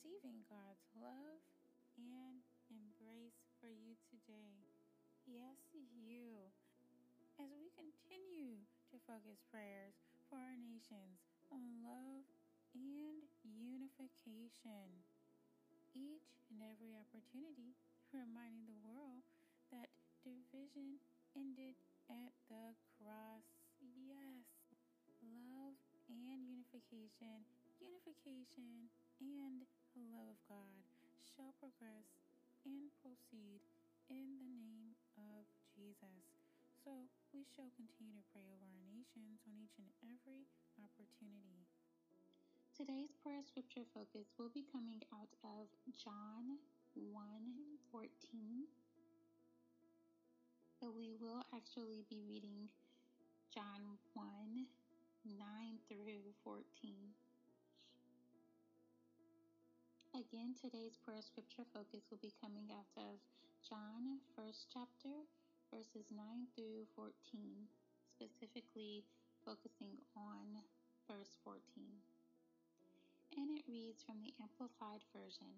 [0.00, 1.44] receiving God's love
[2.00, 2.40] and
[2.72, 4.64] embrace for you today.
[5.28, 6.48] Yes, you.
[7.36, 9.92] As we continue to focus prayers
[10.32, 11.20] for our nations
[11.52, 12.24] on love
[12.72, 15.04] and unification.
[15.92, 17.76] Each and every opportunity
[18.08, 19.28] reminding the world
[19.68, 19.92] that
[20.24, 20.96] division
[21.36, 21.76] ended
[22.08, 23.44] at the cross.
[23.84, 24.48] Yes,
[25.20, 25.76] love
[26.08, 27.44] and unification,
[27.84, 28.88] unification
[29.20, 29.60] and
[29.98, 30.82] love of God
[31.26, 32.06] shall progress
[32.62, 33.58] and proceed
[34.06, 35.42] in the name of
[35.74, 36.22] Jesus.
[36.86, 40.46] So we shall continue to pray over our nations on each and every
[40.78, 41.66] opportunity.
[42.76, 45.66] Today's prayer scripture focus will be coming out of
[45.98, 46.62] John
[46.94, 47.10] 1
[47.90, 48.06] 14.
[50.78, 52.70] But we will actually be reading
[53.52, 54.70] John 1
[55.26, 55.36] 9
[55.90, 56.64] through 14.
[60.40, 63.20] Again, today's prayer scripture focus will be coming out of
[63.60, 65.12] John, first chapter,
[65.68, 66.16] verses 9
[66.56, 67.12] through 14,
[68.08, 69.04] specifically
[69.44, 70.64] focusing on
[71.04, 71.60] verse 14
[73.36, 75.52] and it reads from the Amplified Version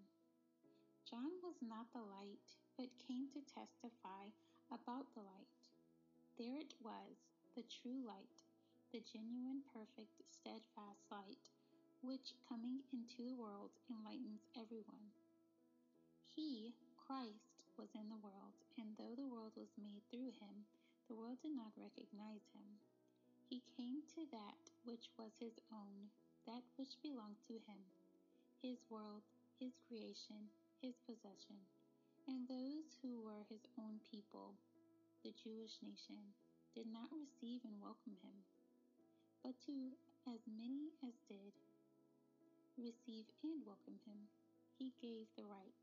[1.07, 2.43] John was not the light,
[2.75, 4.35] but came to testify
[4.75, 5.63] about the light.
[6.35, 8.43] There it was, the true light,
[8.91, 11.47] the genuine, perfect, steadfast light,
[12.03, 15.07] which, coming into the world, enlightens everyone.
[16.27, 20.67] He, Christ, was in the world, and though the world was made through him,
[21.07, 22.67] the world did not recognize him.
[23.49, 26.11] He came to that which was his own
[26.47, 27.79] that which belonged to him,
[28.59, 29.23] his world,
[29.63, 30.51] his creation,
[30.83, 31.55] his possession,
[32.27, 34.59] and those who were his own people,
[35.23, 36.19] the Jewish nation,
[36.75, 38.43] did not receive and welcome him.
[39.47, 39.95] But to
[40.27, 41.55] as many as did
[42.83, 44.27] receive and welcome him,
[44.75, 45.79] he gave the right,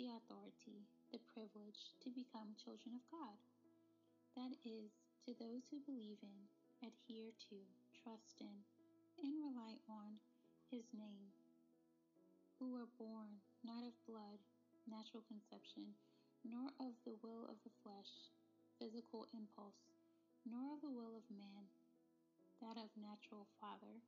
[0.00, 3.36] the authority, the privilege to become children of God.
[4.40, 4.88] That is,
[5.28, 6.40] to those who believe in,
[6.80, 7.60] adhere to,
[7.92, 8.56] trust in,
[9.20, 10.16] and rely on
[10.72, 11.28] his name,
[12.56, 14.40] who were born not of blood,
[14.88, 15.92] natural conception,
[16.40, 18.32] nor of the will of the flesh,
[18.80, 19.92] physical impulse,
[20.48, 21.68] nor of the will of man,
[22.64, 24.00] that of natural father,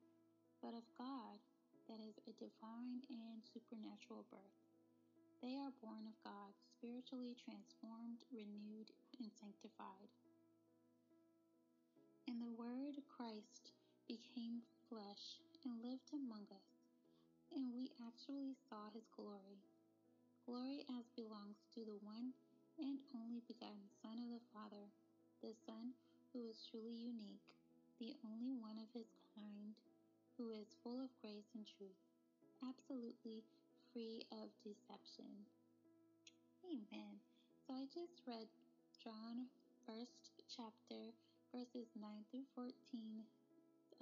[0.64, 1.36] but of God,
[1.92, 4.56] that is a divine and supernatural birth.
[5.44, 8.88] They are born of God, spiritually transformed, renewed,
[9.20, 10.08] and sanctified.
[12.24, 13.76] And the Word Christ
[14.08, 15.36] became flesh
[15.68, 16.80] and lived among us,
[17.52, 19.60] and we actually saw his glory.
[20.48, 22.32] Glory as belongs to the one
[22.80, 24.88] and only begotten Son of the Father,
[25.44, 25.92] the Son
[26.32, 27.52] who is truly unique,
[28.00, 29.76] the only one of his kind,
[30.36, 31.98] who is full of grace and truth,
[32.62, 33.44] absolutely
[33.92, 35.48] free of deception.
[36.64, 37.20] Amen.
[37.66, 38.48] So I just read
[39.02, 39.50] John,
[39.86, 41.12] first chapter,
[41.52, 42.72] verses 9 through 14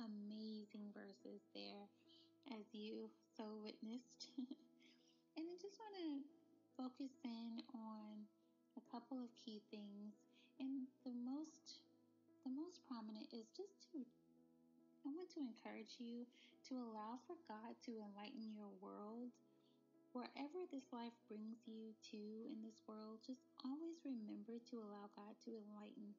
[0.01, 1.85] amazing verses there,
[2.57, 4.33] as you so witnessed.
[5.37, 6.25] and I just want to
[6.77, 8.25] focus in on
[8.77, 10.17] a couple of key things.
[10.61, 11.81] And the most
[12.45, 14.01] the most prominent is just to
[15.05, 16.29] I want to encourage you
[16.69, 19.33] to allow for God to enlighten your world.
[20.13, 25.33] Wherever this life brings you to in this world, just always remember to allow God
[25.47, 26.13] to enlighten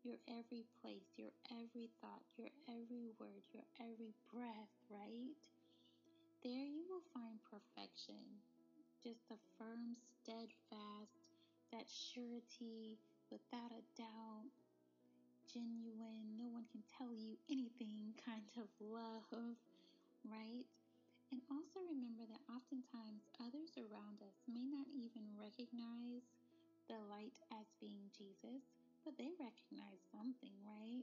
[0.00, 5.36] your every place, your every thought, your every word, your every breath, right?
[6.40, 8.40] There you will find perfection.
[9.04, 11.36] Just a firm, steadfast,
[11.70, 12.96] that surety,
[13.30, 14.48] without a doubt,
[15.50, 19.26] genuine, no one can tell you anything kind of love,
[20.26, 20.66] right?
[21.32, 26.28] And also remember that oftentimes others around us may not even recognize
[26.86, 28.62] the light as being Jesus
[29.04, 31.02] but they recognize something, right?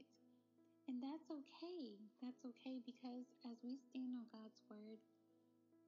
[0.88, 2.00] And that's okay.
[2.24, 4.98] That's okay because as we stand on God's word,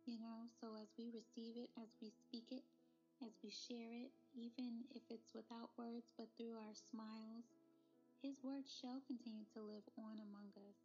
[0.04, 2.64] you know, so as we receive it, as we speak it,
[3.24, 7.48] as we share it, even if it's without words but through our smiles,
[8.22, 10.78] His word shall continue to live on among us.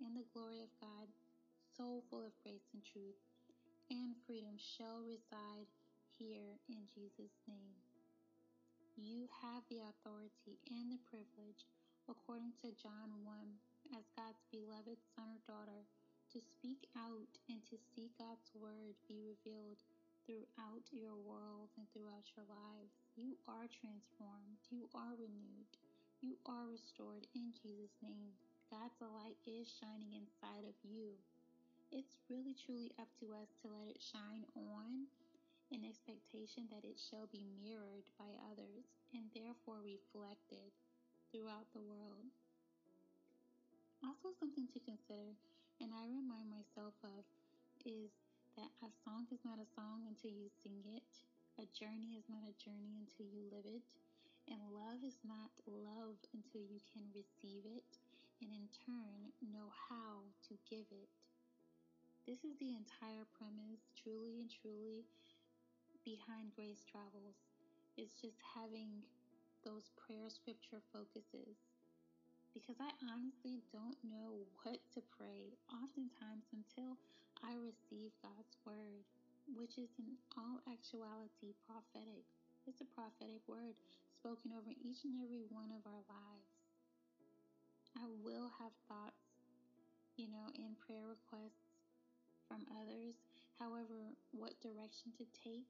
[0.00, 1.04] And the glory of God,
[1.76, 3.20] so full of grace and truth,
[3.92, 5.68] and freedom shall reside
[6.16, 7.76] here in Jesus' name.
[8.96, 11.68] You have the authority and the privilege,
[12.08, 13.36] according to John 1,
[13.92, 15.84] as God's beloved son or daughter,
[16.32, 19.84] to speak out and to see God's word be revealed
[20.24, 22.96] throughout your world and throughout your lives.
[23.12, 24.56] You are transformed.
[24.72, 25.68] You are renewed.
[26.22, 28.32] You are restored in Jesus' name.
[28.70, 31.18] God's light is shining inside of you.
[31.92, 35.04] it's really truly up to us to let it shine on
[35.68, 40.72] in expectation that it shall be mirrored by others and therefore reflected
[41.28, 42.32] throughout the world.
[44.00, 45.36] Also, something to consider,
[45.84, 47.24] and I remind myself of,
[47.84, 48.10] is
[48.56, 51.08] that a song is not a song until you sing it,
[51.60, 53.84] a journey is not a journey until you live it,
[54.50, 57.98] and love is not love until you can receive it
[58.42, 61.10] and in turn know how to give it.
[62.26, 65.06] This is the entire premise, truly and truly,
[66.06, 67.38] behind Grace Travels.
[67.98, 69.02] It's just having
[69.62, 71.58] those prayer scripture focuses.
[72.54, 76.98] Because I honestly don't know what to pray oftentimes until
[77.42, 79.02] I receive God's word,
[79.56, 82.22] which is in all actuality prophetic.
[82.66, 83.74] It's a prophetic word
[84.22, 86.54] spoken over each and every one of our lives.
[87.98, 89.34] I will have thoughts,
[90.14, 91.74] you know, and prayer requests
[92.46, 93.18] from others.
[93.58, 95.66] However, what direction to take,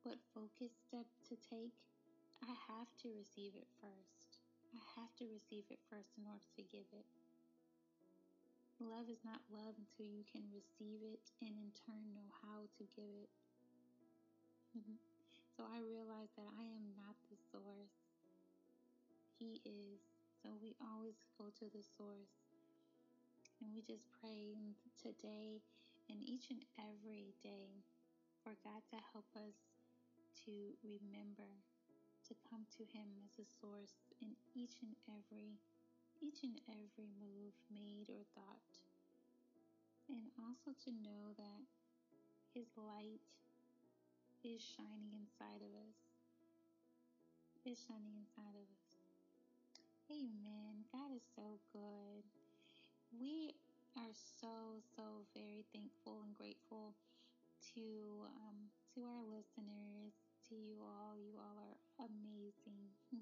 [0.00, 1.76] what focus step to take,
[2.40, 4.40] I have to receive it first.
[4.72, 7.04] I have to receive it first in order to give it.
[8.80, 12.84] Love is not love until you can receive it and in turn know how to
[12.96, 13.28] give it.
[14.72, 15.09] Mm-hmm.
[15.60, 17.92] So I realize that I am not the source.
[19.36, 20.00] He is.
[20.40, 22.32] So we always go to the source.
[23.60, 24.56] And we just pray
[24.96, 25.60] today
[26.08, 27.84] and each and every day
[28.40, 29.52] for God to help us
[30.48, 31.60] to remember
[32.24, 35.60] to come to him as a source in each and every
[36.24, 38.64] each and every move made or thought.
[40.08, 41.68] And also to know that
[42.56, 43.20] his light
[44.44, 46.00] is shining inside of us.
[47.68, 48.88] Is shining inside of us.
[50.08, 50.88] Amen.
[50.88, 52.24] God is so good.
[53.12, 53.52] We
[54.00, 56.96] are so, so very thankful and grateful
[57.76, 57.84] to
[58.32, 60.16] um, to our listeners,
[60.48, 61.20] to you all.
[61.20, 62.96] You all are amazing.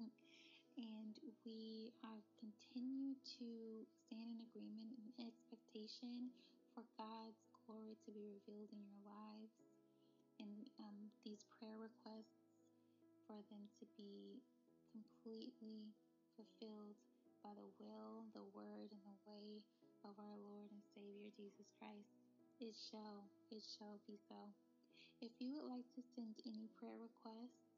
[0.79, 6.31] and we uh, continue to stand in agreement and expectation
[6.71, 9.58] for God's glory to be revealed in your lives
[10.79, 12.39] um, these prayer requests
[13.27, 14.41] for them to be
[14.89, 15.93] completely
[16.33, 16.97] fulfilled
[17.43, 19.61] by the will, the word, and the way
[20.03, 22.09] of our Lord and Savior Jesus Christ.
[22.59, 24.51] It shall, it shall be so.
[25.21, 27.69] If you would like to send any prayer requests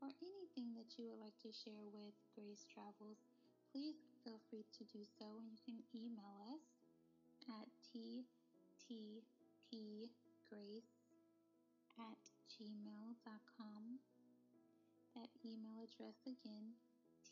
[0.00, 3.20] or anything that you would like to share with Grace Travels,
[3.72, 6.64] please feel free to do so and you can email us
[7.48, 8.88] at ttpgrace
[12.58, 14.02] gmail.com.
[15.14, 16.74] That email address again,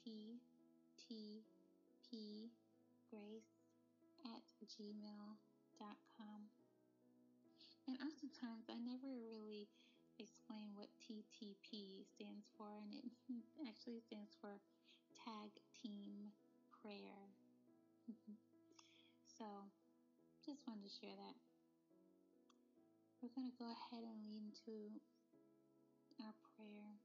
[0.06, 0.38] ttpgrace
[4.24, 6.40] at gmail.com.
[7.86, 9.66] And oftentimes, I never really
[10.18, 13.06] explain what TTP stands for, and it
[13.68, 14.58] actually stands for
[15.26, 15.50] Tag
[15.82, 16.30] Team
[16.82, 17.30] Prayer.
[19.38, 19.46] so,
[20.46, 21.36] just wanted to share that.
[23.22, 24.94] We're going to go ahead and lead into
[26.56, 26.96] prayer.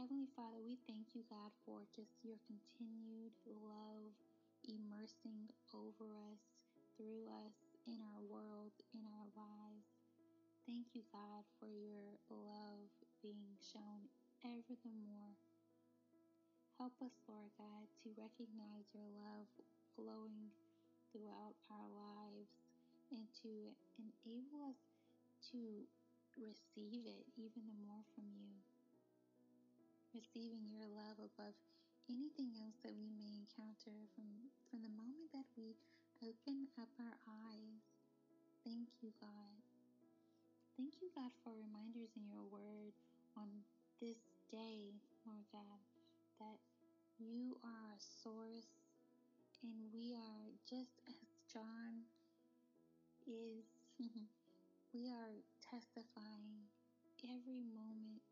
[0.00, 4.16] Heavenly Father, we thank you, God, for just your continued love
[4.64, 6.40] immersing over us,
[6.96, 9.84] through us, in our world, in our lives.
[10.64, 12.88] Thank you, God, for your love
[13.20, 14.08] being shown
[14.40, 15.36] ever the more.
[16.80, 19.48] Help us, Lord God, to recognize your love
[19.92, 20.48] flowing
[21.12, 22.52] throughout our lives
[23.12, 23.52] and to
[24.00, 24.80] enable us
[25.52, 25.84] to
[26.38, 28.60] receive it even the more from you.
[30.14, 31.56] Receiving your love above
[32.08, 34.28] anything else that we may encounter from,
[34.70, 35.76] from the moment that we
[36.22, 37.82] open up our eyes
[38.64, 39.62] Thank you, God.
[40.76, 42.92] Thank you, God, for reminders in your word
[43.38, 43.46] on
[44.02, 44.18] this
[44.50, 44.90] day,
[45.24, 45.78] Lord God,
[46.40, 46.58] that
[47.18, 48.74] you are a source
[49.62, 52.10] and we are just as John
[53.26, 53.64] is.
[54.94, 55.34] we are
[55.66, 56.70] testifying
[57.26, 58.22] every moment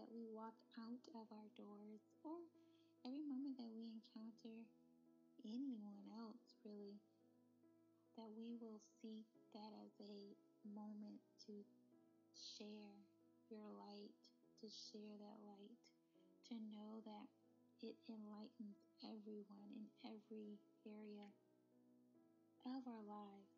[0.00, 2.40] that we walk out of our doors or
[3.04, 4.64] every moment that we encounter
[5.44, 6.96] anyone else, really,
[8.16, 10.32] that we will see that as a
[10.64, 11.60] moment to
[12.32, 12.96] share
[13.52, 14.16] your light,
[14.60, 15.76] to share that light,
[16.48, 17.28] to know that
[17.84, 21.28] it enlightens everyone in every area
[22.66, 23.54] of our lives,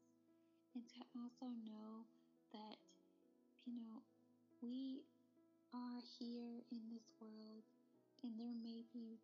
[0.74, 2.04] and to also know
[2.52, 2.76] that,
[4.62, 5.00] we
[5.72, 7.64] are here in this world,
[8.22, 9.16] and there may be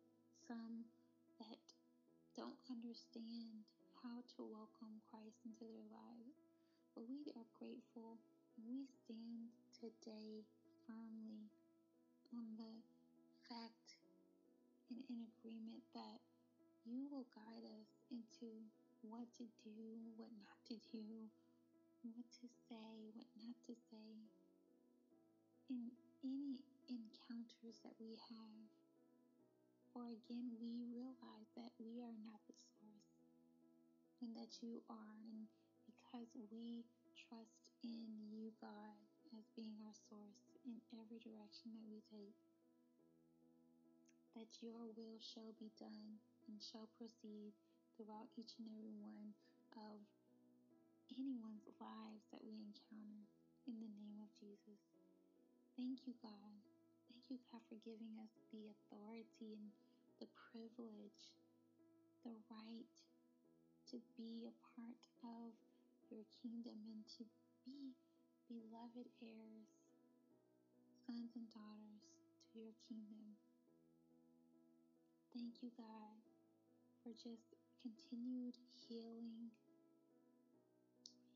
[0.49, 0.89] some
[1.37, 1.61] that
[2.33, 3.61] don't understand
[4.01, 6.41] how to welcome Christ into their lives
[6.97, 8.17] But we are grateful.
[8.57, 10.41] And we stand today
[10.89, 11.45] firmly
[12.33, 12.81] on the
[13.45, 14.01] fact
[14.89, 16.17] and in agreement that
[16.89, 18.49] you will guide us into
[19.05, 19.77] what to do,
[20.17, 21.29] what not to do,
[22.01, 24.25] what to say, what not to say
[25.69, 25.91] in
[26.23, 28.67] any encounters that we have.
[29.91, 33.11] For again, we realize that we are not the source
[34.21, 35.17] and that you are.
[35.27, 35.49] And
[35.85, 38.97] because we trust in you, God,
[39.35, 42.39] as being our source in every direction that we take,
[44.35, 47.51] that your will shall be done and shall proceed
[47.97, 49.33] throughout each and every one
[49.75, 49.97] of
[51.09, 53.25] anyone's lives that we encounter
[53.65, 54.96] in the name of Jesus.
[55.77, 56.57] Thank you, God.
[57.05, 59.69] Thank you, God, for giving us the authority and
[60.17, 61.37] the privilege,
[62.25, 62.89] the right
[63.93, 65.53] to be a part of
[66.09, 67.23] your kingdom and to
[67.61, 67.93] be
[68.49, 69.69] beloved heirs,
[71.05, 72.09] sons and daughters
[72.49, 73.37] to your kingdom.
[75.29, 76.17] Thank you, God,
[77.05, 77.53] for just
[77.85, 78.57] continued
[78.89, 79.53] healing,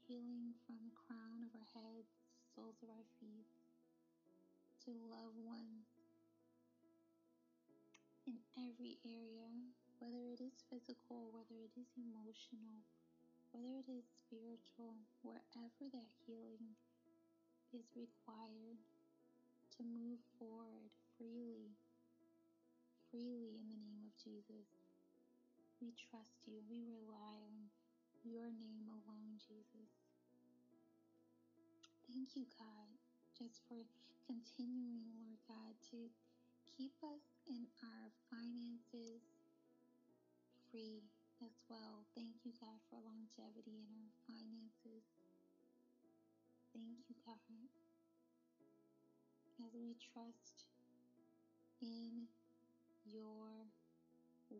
[0.09, 2.09] healing from the crown of our heads,
[2.57, 3.60] soles of our feet,
[4.85, 5.85] to loved ones
[8.25, 9.49] in every area,
[10.01, 12.81] whether it is physical, whether it is emotional,
[13.53, 16.73] whether it is spiritual, wherever that healing
[17.73, 18.81] is required
[19.77, 21.77] to move forward freely,
[23.09, 24.65] freely in the name of Jesus.
[25.81, 26.61] We trust you.
[26.69, 27.69] We rely on
[28.23, 29.89] your name alone, Jesus.
[32.05, 33.00] Thank you, God,
[33.41, 33.81] just for
[34.29, 36.13] continuing, Lord God, to
[36.77, 39.25] keep us in our finances
[40.69, 41.01] free
[41.41, 42.05] as well.
[42.13, 45.09] Thank you, God, for longevity in our finances.
[46.69, 47.41] Thank you, God,
[49.65, 50.69] as we trust
[51.81, 52.29] in
[53.09, 53.65] your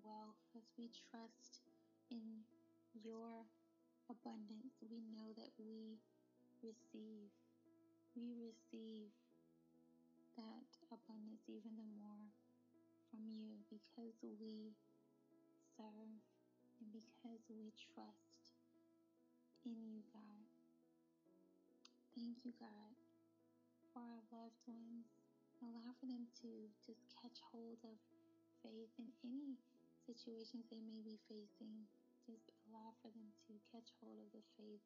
[0.02, 1.62] wealth, as we trust
[2.10, 2.50] in
[2.98, 3.46] your
[4.10, 6.02] abundance, we know that we
[6.66, 7.41] receive.
[8.12, 9.08] We receive
[10.36, 12.28] that abundance even the more
[13.08, 14.76] from you because we
[15.80, 16.20] serve
[16.84, 18.52] and because we trust
[19.64, 20.44] in you, God.
[22.12, 23.00] Thank you, God,
[23.96, 25.08] for our loved ones.
[25.64, 27.96] Allow for them to just catch hold of
[28.60, 29.56] faith in any
[30.04, 31.88] situations they may be facing.
[32.28, 34.84] Just allow for them to catch hold of the faith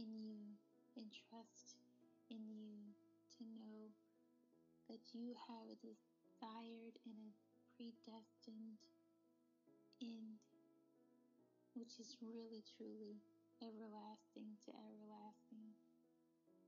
[0.00, 0.56] in you
[0.96, 1.83] and trust
[2.30, 2.92] in you
[3.38, 3.92] to know
[4.88, 7.32] that you have a desired and a
[7.76, 8.80] predestined
[10.02, 10.40] end,
[11.74, 13.20] which is really truly
[13.62, 15.72] everlasting to everlasting,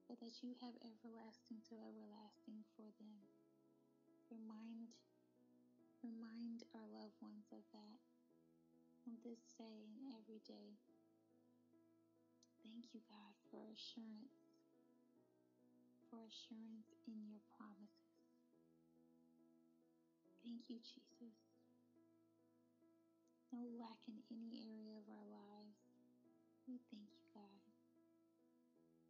[0.08, 3.20] but that you have everlasting to everlasting for them.
[4.30, 4.90] Remind
[6.02, 7.98] remind our loved ones of that
[9.06, 10.78] on this day and every day.
[12.62, 14.45] Thank you, God, for assurance,
[16.16, 18.24] for assurance in your promises.
[20.40, 21.36] Thank you, Jesus.
[23.52, 25.76] No lack in any area of our lives.
[26.64, 27.60] We thank you, God,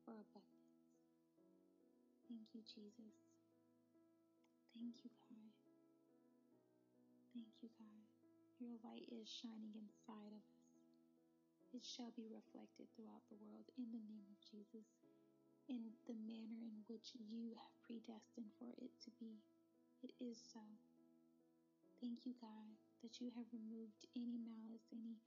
[0.03, 0.83] for abundance.
[2.27, 3.15] Thank you, Jesus.
[4.75, 5.55] Thank you, God.
[7.31, 8.03] Thank you, God.
[8.59, 10.75] Your light is shining inside of us.
[11.71, 14.03] It shall be reflected throughout the world in the
[15.69, 19.43] in the manner in which you have predestined for it to be.
[20.03, 20.63] It is so.
[21.99, 22.71] Thank you, God,
[23.03, 25.19] that you have removed any malice, any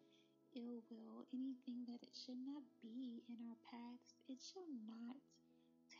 [0.55, 5.19] ill will, anything that it should not be in our paths, it shall not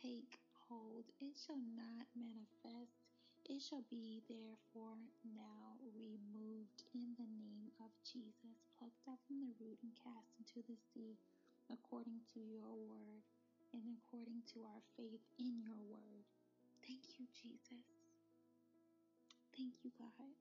[0.02, 2.96] take hold, it shall not manifest,
[3.44, 4.96] it shall be therefore
[5.36, 10.64] now removed in the name of Jesus, plucked up from the root and cast into
[10.64, 11.18] the sea,
[11.68, 13.22] according to your word
[13.74, 16.24] and according to our faith in your word.
[16.82, 17.86] Thank you, Jesus.
[19.54, 20.34] Thank you, God.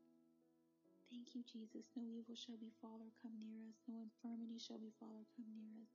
[1.10, 1.90] Thank you, Jesus.
[1.98, 3.78] No evil shall befall or come near us.
[3.90, 5.94] No infirmity shall befall or come near us.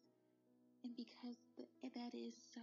[0.82, 1.38] And because
[1.82, 2.62] that is so,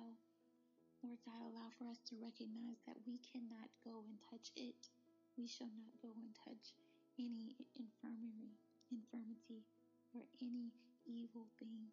[1.02, 4.92] Lord God, allow for us to recognize that we cannot go and touch it.
[5.40, 6.76] We shall not go and touch
[7.18, 8.54] any infirmary,
[8.92, 9.66] infirmity,
[10.14, 10.70] or any
[11.08, 11.90] evil thing.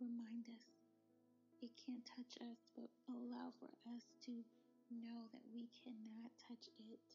[0.00, 0.79] Remind us
[1.62, 4.44] it can't touch us, but allow for us to
[4.90, 7.06] know that we cannot touch it.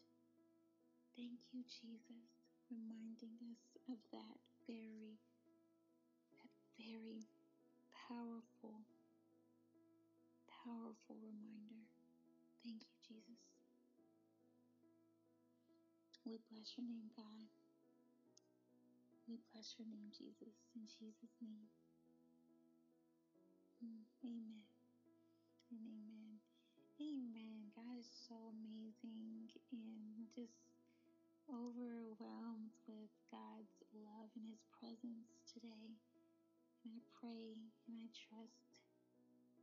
[1.16, 2.30] Thank you, Jesus
[2.72, 4.38] reminding us of that
[4.68, 5.18] very,
[6.42, 7.22] that very
[7.94, 8.86] powerful
[10.66, 11.86] powerful reminder.
[12.66, 13.38] Thank you, Jesus.
[16.26, 17.46] We bless your name, God.
[19.30, 20.58] We bless your name, Jesus.
[20.74, 21.70] In Jesus' name.
[23.86, 24.66] Mm, amen.
[25.70, 26.42] And amen.
[26.98, 27.70] Amen.
[27.78, 30.58] God is so amazing and just
[31.46, 35.94] overwhelmed with God's love and His presence today.
[36.82, 37.54] And I pray
[37.86, 38.82] and I trust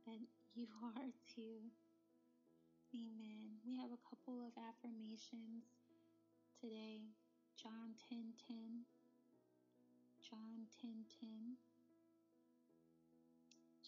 [0.07, 0.23] that
[0.55, 1.67] you are too.
[2.95, 3.59] Amen.
[3.67, 5.67] We have a couple of affirmations
[6.63, 7.11] today.
[7.59, 8.87] John 10 10.
[10.23, 11.72] John 10 10.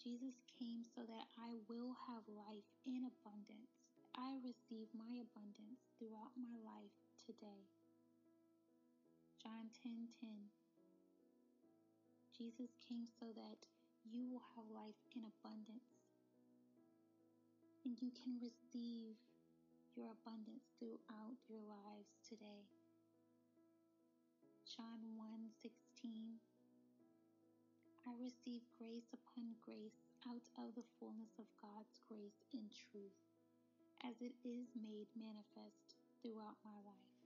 [0.06, 3.74] Jesus came so that I will have life in abundance.
[4.14, 6.94] I receive my abundance throughout my life
[7.26, 7.66] today.
[9.42, 10.30] John 10 10.
[12.38, 13.66] Jesus came so that
[14.06, 15.90] you will have life in abundance.
[17.82, 19.18] And you can receive
[19.98, 22.62] your abundance throughout your lives today.
[24.70, 26.38] John 1 16.
[28.06, 29.98] I receive grace upon grace
[30.30, 33.18] out of the fullness of God's grace and truth,
[34.06, 37.18] as it is made manifest throughout my life.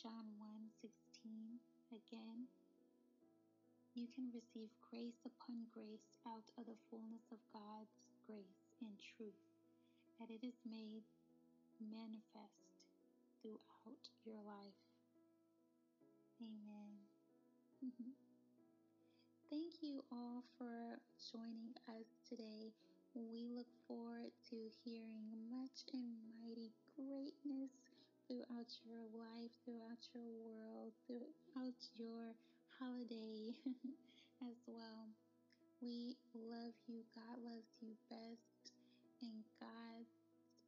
[0.00, 1.60] John 1:16
[1.92, 2.48] again.
[3.92, 9.44] You can receive grace upon grace out of the fullness of God's grace and truth,
[10.18, 11.04] that it is made
[11.80, 12.80] manifest
[13.42, 14.80] throughout your life.
[16.40, 17.04] Amen.
[17.84, 18.35] Mm-hmm.
[19.50, 20.98] Thank you all for
[21.30, 22.74] joining us today.
[23.14, 27.70] We look forward to hearing much and mighty greatness
[28.26, 32.34] throughout your life, throughout your world, throughout your
[32.78, 33.54] holiday
[34.50, 35.14] as well.
[35.80, 37.02] We love you.
[37.14, 38.74] God loves you best.
[39.22, 40.10] And God's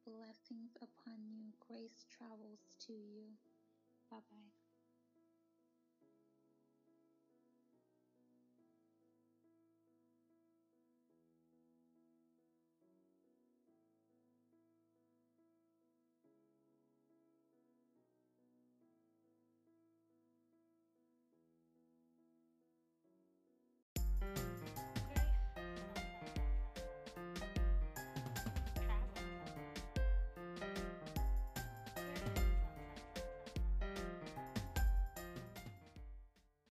[0.07, 1.50] blessings upon you.
[1.66, 3.35] Grace travels to you.
[4.11, 4.67] Bye bye.